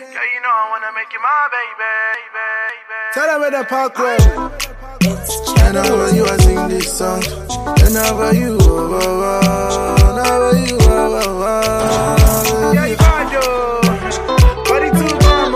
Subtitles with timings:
[0.00, 1.92] Yeah, you know I wanna make you my baby,
[2.32, 3.12] baby.
[3.12, 4.20] Tell them where the park road.
[5.02, 7.22] It's And over you, I sing this song.
[7.84, 10.08] And over you, oh, oh, oh.
[10.08, 12.72] And over you, oh, oh, oh.
[12.72, 13.42] Yeah, you bad yo.
[14.64, 15.54] Body too calm.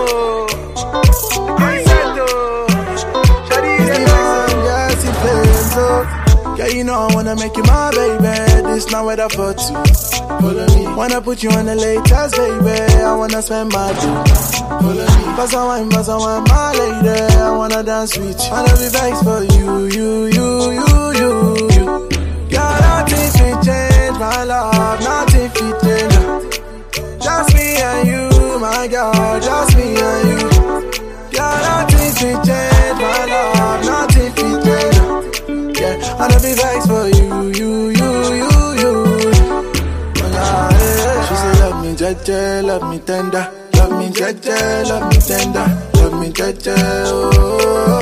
[1.59, 2.67] I said though.
[3.49, 5.85] Shawty is Yeah, the man, yes, he plays so.
[6.57, 8.46] Yeah, you know I wanna make you my baby.
[8.77, 9.73] This not for two.
[10.37, 10.85] Follow me.
[10.95, 12.77] Wanna put you on the latest, baby.
[13.01, 14.21] I wanna spend my day.
[15.33, 17.09] Pass a wine, pass a wine, my lady.
[17.09, 18.51] I wanna dance with you.
[18.51, 20.36] Wanna be vexed for you, you, you,
[43.07, 43.45] tender.
[43.75, 45.67] Love me, jaja, love me tender.
[45.95, 46.75] Love me, jaja,
[47.07, 48.01] oh.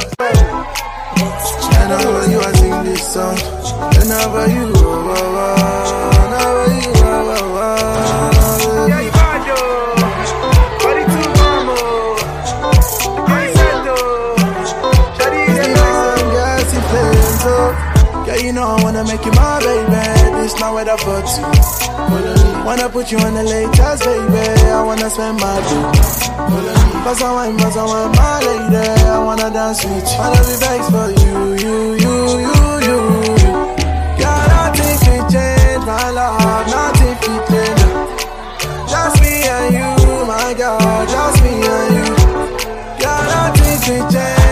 [1.77, 3.37] And over you, I sing this song.
[3.37, 5.59] Over oh, oh, oh.
[6.73, 8.87] you, oh, oh, oh.
[8.89, 9.57] Yeah, you bad yo.
[10.81, 11.29] Body too.
[13.27, 14.35] I said though.
[15.19, 17.53] Yeah, the man, yes, he playing so.
[18.27, 20.41] Yeah, you know I wanna make you my baby.
[20.41, 21.54] This not weather for two.
[22.85, 24.69] Wanna put you on the latest, baby.
[24.69, 25.89] I wanna spend my day.
[27.01, 28.77] Pass a wine, pass a wine, my lady.
[29.09, 30.19] I wanna dance with you.
[30.19, 32.99] Wanna be vexed for you, you, you, you, you.
[34.21, 37.81] Yeah, nothing can change my love, nothing can change.
[38.87, 42.05] Just me and you, my girl, just me and you.
[43.01, 44.44] Yeah, nothing can change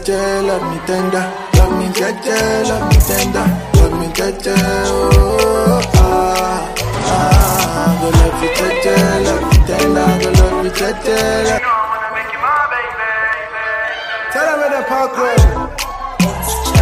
[0.00, 4.54] me, jaja, love me tender, love me, jaja, love me tender, love me, jaja,
[4.86, 11.60] oh, ah, ah, go love you, jaja, love me tender, go love you, jaja, You
[11.60, 13.12] know I wanna make you my baby.
[14.32, 15.40] Tell them where the park road.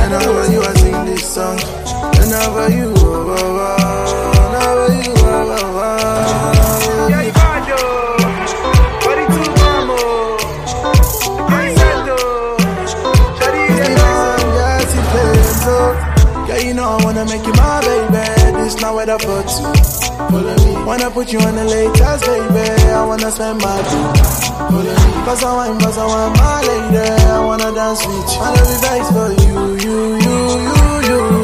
[0.00, 1.58] And over you, I sing this song.
[2.20, 3.77] And over you, oh, oh, oh.
[17.18, 18.62] Wanna make you my baby.
[18.62, 19.64] This not for two.
[20.30, 20.84] Follow me.
[20.84, 22.92] Wanna put you on the latest, baby.
[22.92, 24.12] I wanna spend my day.
[24.70, 25.12] Follow me.
[25.26, 26.98] Pass a wine, pass a wine, my lady.
[26.98, 28.40] I wanna dance with you.
[28.40, 30.36] Wanna be vexed for you, you, you,
[30.66, 31.37] you, you.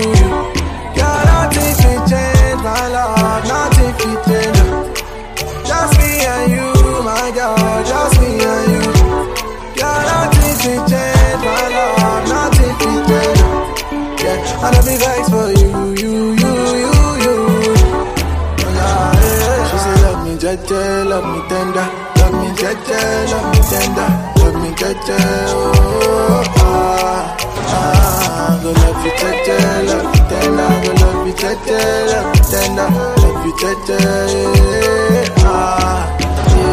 [20.57, 21.89] Say love me, jaja, love me tender,
[22.19, 23.01] love me, jaja,
[23.31, 25.19] love me tender, love me, jaja,
[25.51, 29.57] oh, ah, ah, go love you, jaja,
[29.89, 31.79] love me tender, go love you, jaja,
[32.11, 32.89] love me tender,
[33.23, 33.53] love you,
[35.15, 36.17] yeah, ah,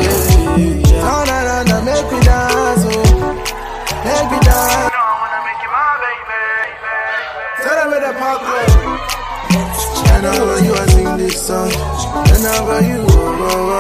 [0.02, 1.02] yeah, yeah.
[1.02, 2.92] Na, na, na, make me dance, oh,
[4.06, 4.92] make me dance.
[4.92, 6.44] Know I wanna make you my baby.
[7.64, 9.02] Them where the road.
[10.14, 11.72] And over you, I sing this song.
[12.32, 13.00] And over you,
[13.42, 13.72] you.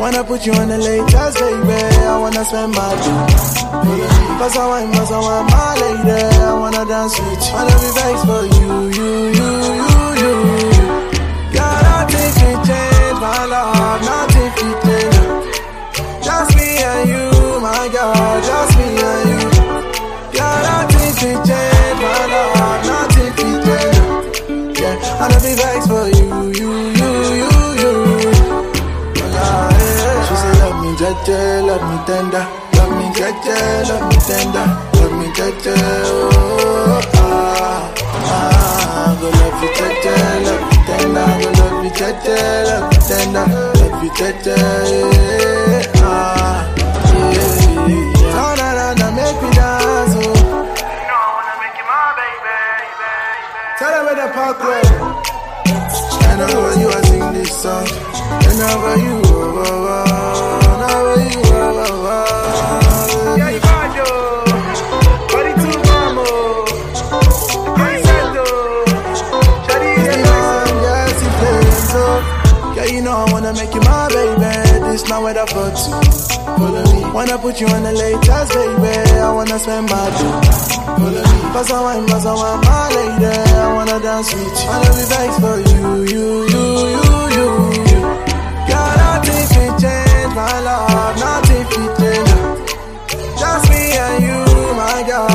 [0.00, 1.72] Wanna put you on the latest, baby.
[2.06, 3.26] I wanna spend my day.
[4.38, 6.10] Pass a wine, pass a wine, my lady.
[6.10, 7.54] I wanna dance with you.
[7.54, 9.41] Wanna be vexed for you, you, you,
[13.82, 15.44] my love, nothing change.
[16.24, 17.24] Just me and you,
[17.60, 19.40] my girl, just me and you.
[20.36, 24.78] Yeah, nothing change my love, nothing can change.
[24.80, 27.52] Yeah, I'll be vexed for you, you, you, you,
[27.82, 27.94] you.
[29.34, 30.26] Oh, yeah, yeah.
[30.26, 32.44] She say love me, jaja, love me tender,
[32.76, 33.56] love me, jaja,
[33.88, 34.66] love me tender,
[34.98, 36.61] love me, jaja, oh,
[42.68, 43.46] love me tender,
[43.78, 44.56] love you, jaja,
[46.02, 46.74] ah.
[48.34, 48.52] Oh,
[49.18, 50.22] make me dance, oh.
[50.22, 51.84] You know I wanna make you
[52.18, 52.56] baby.
[53.78, 54.58] Tell where the park
[56.56, 57.86] over you, sing this song.
[58.72, 60.11] Over you, oh, oh, oh.
[75.32, 75.40] Two.
[76.58, 77.00] Follow me.
[77.12, 78.92] Wanna put you on the latest, baby.
[79.18, 80.32] I wanna spend my day.
[80.84, 81.52] Follow me.
[81.52, 83.26] Cause I want, cause I want my lady.
[83.26, 84.68] I wanna dance with you.
[84.68, 87.04] I wanna be back for you, you, you, you,
[87.36, 87.48] you,
[87.88, 88.00] you.
[88.68, 91.16] Girl, nothing can change my love.
[91.18, 92.30] Nothing can change.
[93.40, 94.38] Just me and you,
[94.76, 95.31] my girl.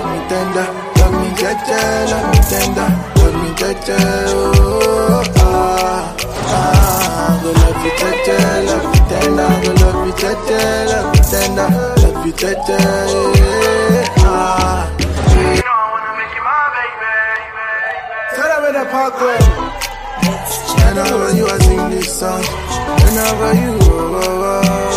[0.00, 0.66] Love me tender,
[0.98, 1.80] love me jeje,
[2.10, 2.88] love me tender,
[3.20, 3.98] love me jeje,
[4.34, 6.16] oh ah
[6.46, 7.40] ah.
[7.42, 8.36] Go love you jeje,
[8.66, 10.60] love you tender, go love you jeje,
[10.90, 11.68] love you tender,
[12.02, 12.78] love you jeje,
[14.24, 14.86] ah.
[20.00, 24.89] Whenever you I sing this song, whenever you, oh, oh, oh,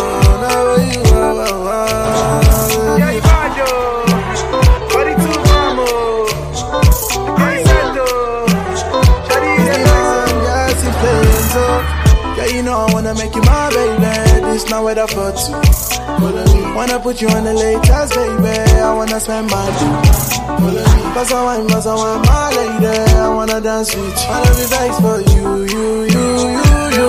[17.04, 18.48] put you on the latest, baby.
[18.80, 19.92] I wanna spend my day.
[20.56, 21.02] Follow me.
[21.12, 22.86] Cause I want, cause I want my lady.
[22.86, 24.28] I wanna dance with you.
[24.32, 25.84] Wanna be vexed for you, you,
[26.14, 26.64] you, you,
[26.96, 27.08] you.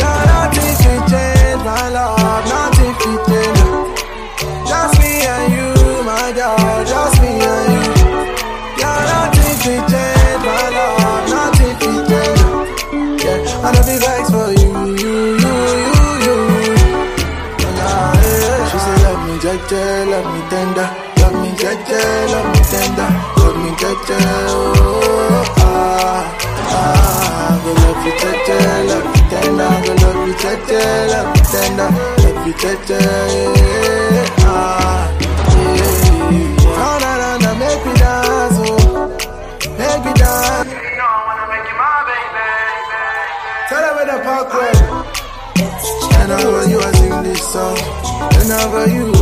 [0.00, 2.44] Girl, nothing can change my love.
[2.48, 2.71] Nothing
[19.72, 20.88] love me tender,
[21.18, 22.00] love me jeje,
[22.32, 26.24] love me tender, love me jeje, oh ah
[26.68, 27.60] ah.
[27.64, 28.58] Go love you jeje,
[28.88, 30.82] love you tender, go love you jeje,
[31.12, 31.90] love you tender,
[32.22, 33.00] love you jeje,
[47.42, 47.76] song,
[48.38, 49.20] whenever you, oh,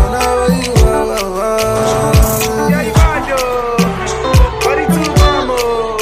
[0.00, 2.68] whenever you, oh.
[2.70, 3.36] Yeah, you bad, yo.
[4.64, 4.84] Body
[5.16, 5.96] calm, oh.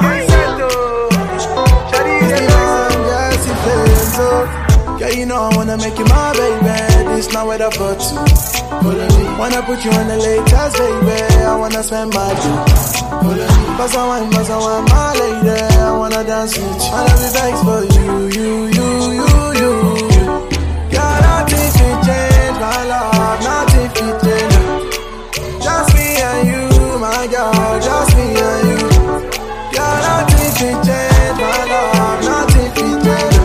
[0.00, 1.08] I said, though.
[3.64, 4.28] Playing so.
[4.98, 7.14] Yeah, you know I wanna make you my baby.
[7.16, 8.16] This not weather for two.
[9.38, 11.44] Wanna put you on the latest, baby.
[11.44, 12.56] I wanna spend my day.
[13.76, 15.50] Cause I want, cause I want my lady.
[15.50, 16.90] I wanna dance with you.
[16.92, 19.25] Wanna be vexed for you, you, you, you,
[23.44, 24.94] Nothing can change.
[25.62, 27.80] Just me and you, my girl.
[27.80, 28.78] Just me and you.
[29.76, 31.50] Nothing can change my.
[32.28, 33.36] Nothing can change.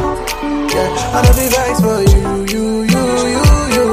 [0.73, 3.45] Yeah, I'll be vexed for you, you, you, you,
[3.75, 3.88] you.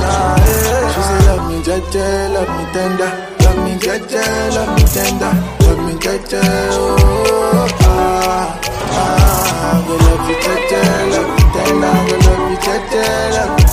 [0.00, 0.92] Nah, yeah.
[0.92, 3.12] She say love me jeje, love me tender,
[3.44, 4.24] love me jeje,
[4.56, 5.32] love me tender,
[5.66, 8.60] love me jeje, oh ah
[8.90, 9.84] ah.
[9.86, 10.80] Go love you jeje,
[11.12, 13.04] love you tender, go love you jeje,
[13.36, 13.63] love you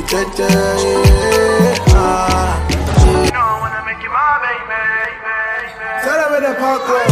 [0.00, 2.56] love you yeah, ah.
[3.24, 4.80] You know I wanna make you my baby.
[6.04, 7.08] Tell them in the parkway.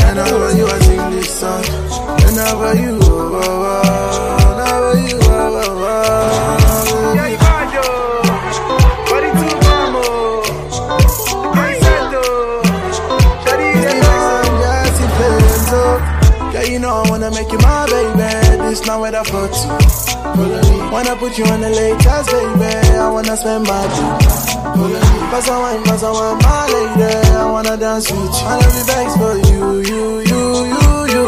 [0.00, 1.21] Whenever you I sing this song, whenever
[21.32, 22.98] put you on the latest, baby.
[22.98, 24.12] I wanna spend my day.
[24.76, 25.00] Follow me.
[25.32, 27.14] Cause I want, cause I want my lady.
[27.32, 28.44] I wanna dance with you.
[28.44, 30.84] Wanna be vexed for you, you, you, you,
[31.14, 31.24] you.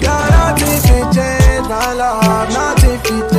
[0.00, 2.48] Girl, nothing can change my love.
[2.50, 3.37] Nothing can change.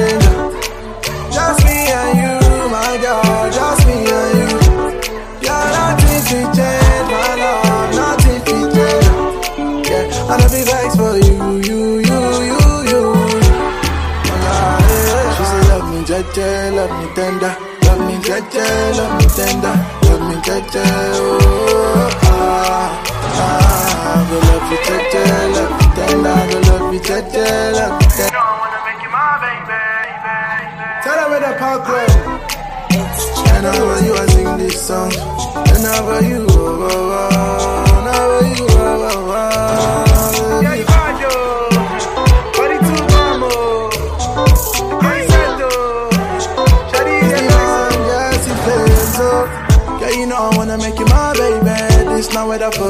[18.89, 22.89] Jeje, love me tender, love me jeje, oh ah
[23.33, 24.27] ah.
[24.29, 25.23] Go love you jeje,
[25.55, 28.33] love you tender, go love you jeje, love you You tender.
[28.33, 29.81] know I wanna make you my baby.
[31.03, 32.07] Tell them in the parkway.
[33.51, 35.11] Whenever you I sing this song,
[35.67, 36.55] whenever you, oh,
[36.89, 37.88] oh, oh,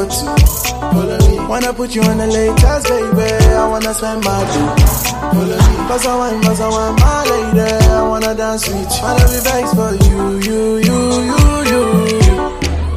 [0.10, 1.40] me.
[1.48, 3.30] Wanna put you on the latest, baby.
[3.56, 4.70] I wanna spend my day.
[5.88, 7.62] Cause I want, cause I want my lady.
[7.90, 9.02] I wanna dance with you.
[9.02, 11.00] Wanna be vexed for you, you, you,
[11.30, 11.84] you, you.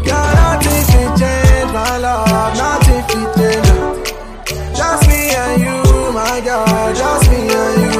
[0.06, 2.56] Girl, nothing can change my love.
[2.56, 4.76] Nothing can change.
[4.76, 6.94] Just me and you, my girl.
[6.94, 7.92] Just me and you.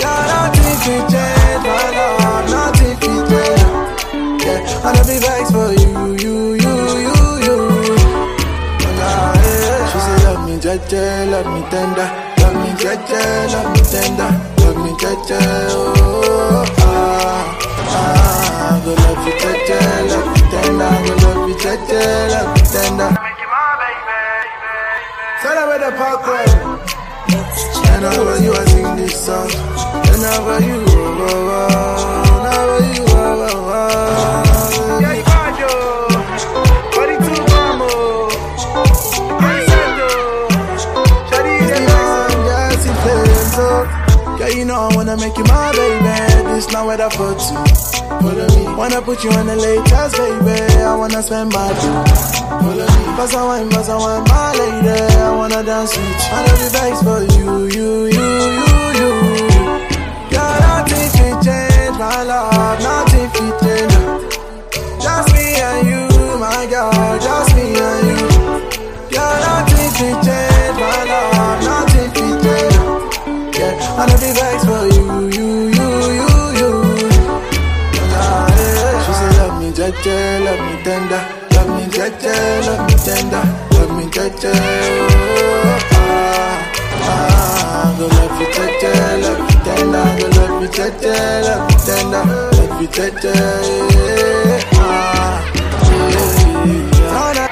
[0.00, 1.43] Girl, nothing can change
[10.94, 12.08] jeje, love me tender,
[12.38, 13.22] love me jeje,
[13.52, 17.44] love me tender, love me jeje, oh ah
[17.88, 18.80] ah.
[18.84, 19.78] Go love you jeje,
[20.10, 23.10] love me tender, go love you jeje, love me tender.
[25.42, 26.46] Tell her where the parkway.
[27.90, 29.48] Whenever you I sing this song,
[30.08, 31.93] whenever you, oh, oh, oh,
[46.96, 48.76] weather for two.
[48.76, 50.82] Wanna put you on the latest, baby.
[50.82, 51.94] I wanna spend my day.
[52.48, 53.16] Follow me.
[53.16, 54.88] Cause I want, cause I want my lady.
[54.88, 56.32] I wanna dance with you.
[56.32, 58.28] Wanna be vexed for you, you, you,
[58.98, 59.68] you, you.
[60.34, 62.82] Yeah, nothing can change my love.
[62.82, 63.13] Nothing
[90.76, 92.24] go love you you tender,
[92.58, 92.88] love you.
[93.94, 95.38] Yeah, ah,
[95.86, 96.66] yeah, yeah.
[96.66, 97.50] You I you.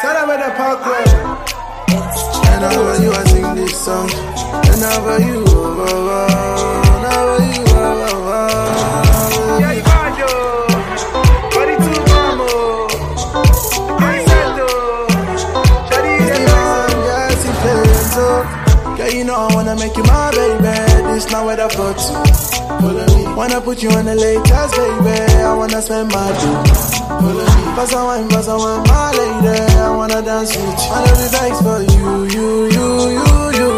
[0.00, 1.06] Tell them where the parkway.
[2.46, 4.08] Whenever you I sing this song,
[4.68, 6.33] whenever you, oh, oh, oh,
[19.76, 20.74] make you my baby.
[21.12, 22.14] This not for two.
[22.80, 23.36] Follow.
[23.36, 25.16] Wanna put you on the latest, baby.
[25.42, 26.56] I wanna spend my day.
[27.08, 27.64] Follow me.
[27.76, 29.58] Cause I want, cause I want my lady.
[29.74, 30.90] I wanna dance with you.
[30.90, 33.70] Wanna be vexed for you, you, you, you, you.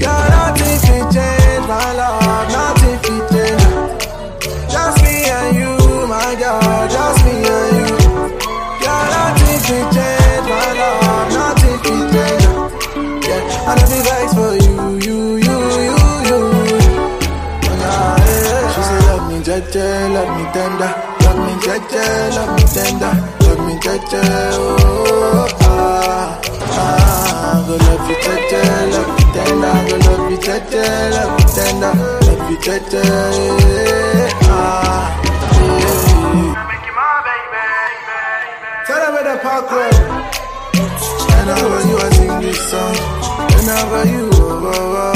[0.00, 2.46] Girl, nothing can change my love.
[2.52, 3.64] Nothing can change.
[4.72, 5.72] Just me and you,
[6.12, 6.88] my girl.
[6.94, 7.88] Just me and you.
[8.82, 11.26] Girl, nothing can change my love.
[11.32, 12.44] Nothing can change.
[13.24, 14.63] Yeah, I'll be vexed for you, you,
[19.74, 20.92] me, jeje, love me tender,
[21.24, 22.04] love me jeje,
[22.34, 24.22] love me tender, love me jeje.
[24.54, 26.40] Oh, ah,
[26.70, 28.62] ah, go love you jeje,
[28.92, 31.92] love you tender, go love you jeje, love you tender,
[32.26, 33.02] love you jeje.
[33.64, 35.04] Yeah, ah,
[35.58, 36.68] yeah.
[36.68, 37.66] Make you my baby.
[38.86, 39.92] Tell them where the parkway.
[41.28, 42.96] Whenever you I sing this song,
[43.52, 45.13] whenever you, oh, oh, oh,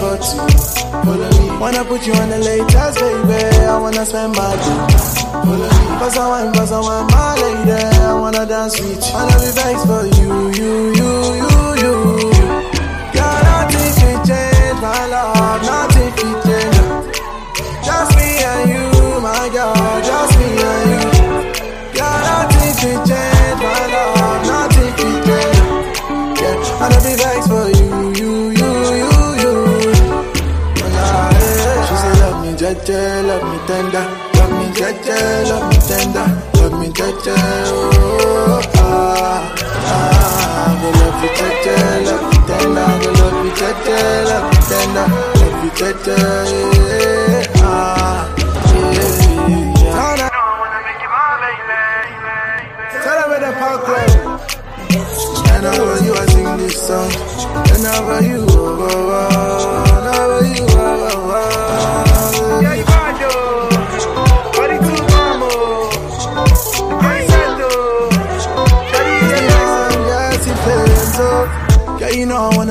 [0.00, 1.58] Me.
[1.60, 3.44] Wanna put you on the latest, baby.
[3.66, 4.78] I wanna spend my day.
[6.00, 7.72] Cause I want, cause I want my lady.
[7.72, 9.12] I wanna dance with you.
[9.12, 11.94] Wanna be vexed for you, you, you, you, you.
[13.12, 15.60] Girl, nothing can change my love.
[15.62, 17.16] Nothing can change.
[17.84, 19.74] Just me and you, my girl.
[20.08, 21.00] Just me and you.
[21.92, 24.40] Girl, nothing can change my love.
[24.48, 25.60] Nothing can change.
[26.40, 27.81] Yeah, I'll be vexed for you,
[32.84, 37.34] jeje, love me tender, love me jeje, love me tender, love me jeje.
[37.66, 39.54] Oh, ah,
[39.86, 43.98] ah, go love you jeje, love me tender, go love you jeje,
[44.28, 45.08] love me tender,
[45.40, 46.18] love you jeje.
[47.62, 48.28] Ah,
[48.72, 49.12] yeah,
[49.42, 49.62] I you.
[53.02, 54.08] Tell them where the parkway.
[55.52, 57.10] Whenever you I sing this song,
[57.70, 58.31] whenever you,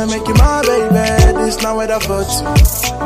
[0.02, 1.46] wanna make you my baby.
[1.46, 2.46] This not for two.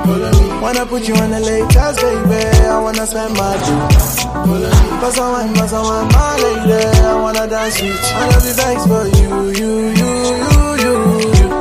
[0.06, 0.62] Follow.
[0.62, 2.42] Wanna put you on the latest, baby.
[2.68, 4.16] I wanna spend my day.
[4.32, 5.00] Follow me.
[5.02, 6.86] Cause I want, cause I want my lady.
[7.04, 8.16] I wanna dance with you.
[8.16, 10.94] I love you, thanks for you, you, you, you, you,
[11.36, 11.52] you.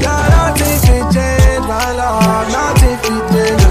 [0.00, 3.64] Yeah, nothing can change my love, nothing can change.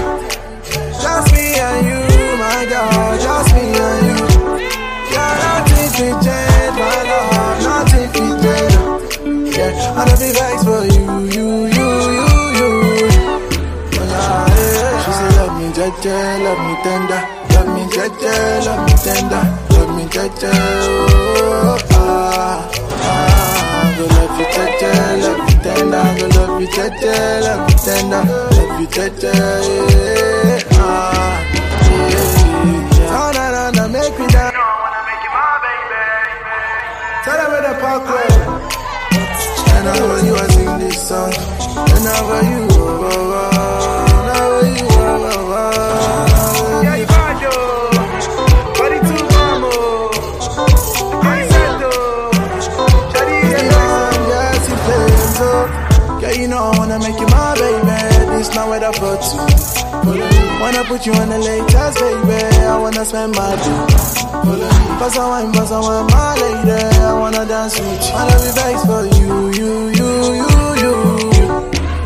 [1.02, 2.00] Just me and you,
[2.38, 4.18] my girl, just me and you.
[5.10, 8.90] Yeah, nothing can change my love, nothing can change.
[9.56, 10.99] Yeah, I love you, thanks for you,
[16.02, 18.32] me, jaja, love me tender, love me jaja,
[18.64, 20.50] love me tender, love me jaja.
[20.52, 22.70] Oh, ah,
[23.02, 24.90] ah, go love you jaja,
[25.22, 28.22] love you tender, go love you jaja, love you tender,
[28.56, 29.32] love you jaja.
[29.90, 30.80] Yeah, ah,
[31.84, 32.30] yeah,
[32.98, 33.16] yeah.
[33.16, 34.54] Oh, na na na, make me dance.
[34.54, 36.02] I wanna make you my baby.
[37.24, 38.04] Tell them where the park
[39.72, 41.32] I know you are sing this song.
[41.32, 42.59] I know you,
[61.00, 62.44] Put you on the latest, baby.
[62.60, 63.86] I wanna spend my day.
[65.00, 66.72] Cause I want, cause I want my lady.
[66.76, 68.12] I wanna dance with you.
[68.12, 70.52] I love you, thanks for you, you, you, you,
[70.84, 70.92] you.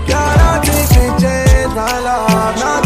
[0.07, 2.84] Yeah, nothing can change my love, nothing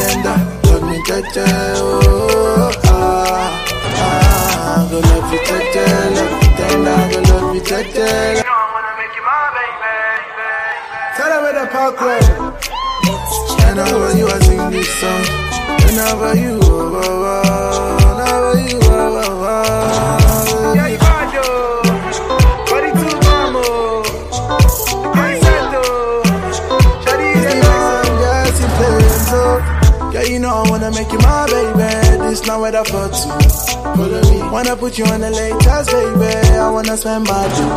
[0.00, 1.44] tender, love me jaja.
[1.76, 3.48] Oh, ah,
[4.04, 5.84] ah, go love you, jaja,
[6.16, 8.08] love you tender, go love you, jaja.
[8.36, 9.94] You know I wanna make you my baby.
[11.16, 15.24] Tell them where the park I know you are sing this song.
[15.84, 17.49] Whenever you, oh, oh, oh.
[30.92, 32.28] Make you my baby.
[32.28, 33.28] This not weather for two.
[34.52, 36.58] Wanna put you on the latest, baby.
[36.58, 37.70] I wanna spend my day.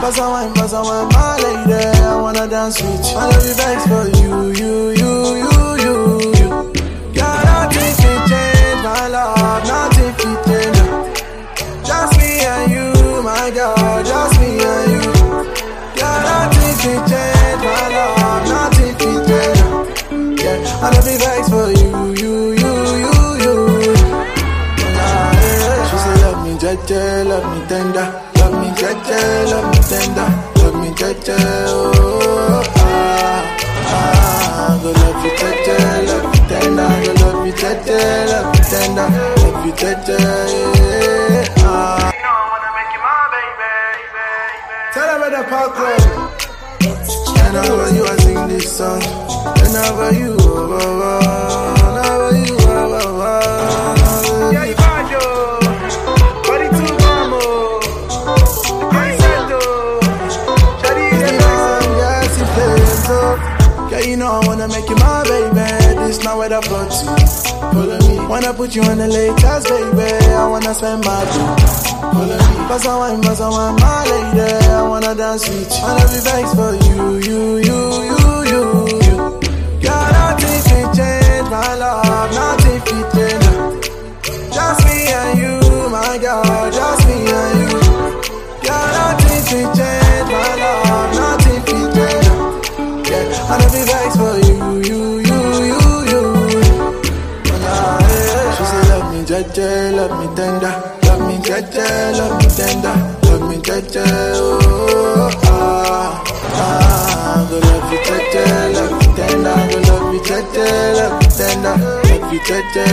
[0.00, 1.74] Cause I want, cause I want my lady.
[2.00, 3.16] I wanna dance with you.
[3.18, 5.52] I love you, thanks for you, you, you, you,
[5.84, 5.94] you,
[6.38, 6.48] you.
[7.14, 10.78] Nothing can change my love, nothing can change.
[11.86, 15.04] Just me and you, my girl, just me and you.
[15.96, 20.40] Yeah, nothing can change my love, nothing can change.
[20.40, 21.69] Yeah, I love you, thanks for
[26.82, 29.18] me, jaja, love me tender, love me jaja,
[29.50, 30.28] love me tender,
[30.62, 31.36] love me jaja.
[31.68, 33.42] Oh, ah,
[33.86, 37.98] ah, go love you, jaja, love you tender, go love you, jaja,
[38.30, 39.08] love you tender,
[39.42, 39.72] love you.
[40.10, 42.12] Yeah, ah.
[42.12, 43.74] You know I wanna make you my baby.
[44.94, 45.78] Tell them where the park.
[47.42, 49.02] And you are sing this song.
[49.60, 51.29] Whenever you, oh, oh, oh.
[64.20, 65.64] Know I wanna make you my baby.
[66.04, 67.08] This not weather for two.
[67.72, 68.14] Follow me.
[68.28, 70.08] Wanna put you on the latest, baby.
[70.36, 71.48] I wanna spend my day.
[72.12, 72.68] Follow me.
[72.68, 74.40] Cause I want, cause I want my lady.
[74.68, 75.86] I wanna dance with you.
[75.88, 77.78] Love you, thanks for you, you, you,
[78.10, 78.20] you,
[78.52, 78.62] you,
[79.08, 79.16] you.
[79.80, 83.88] Yeah, nothing can change my love, nothing can change.
[84.54, 85.54] Just me and you,
[85.88, 86.44] my girl,
[99.30, 101.86] say love me, me tender, love me jaja,
[102.18, 102.96] love me tender,
[103.30, 104.04] love me jaja.
[104.34, 106.22] Oh, ah,
[106.54, 110.66] ah, go love you, jaja, love you tender, go love you, jaja,
[110.98, 112.86] love you tender, love you, jaja.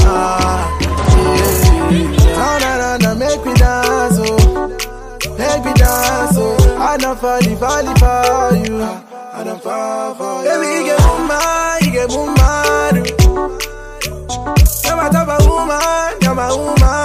[0.00, 2.40] Ah, yeah.
[2.40, 4.24] Oh, na na na, make me dance, oh.
[5.38, 10.94] Make me dance, oh I don't fall, fall for you I don't fall for you
[15.12, 17.03] not of a woman, you're my woman.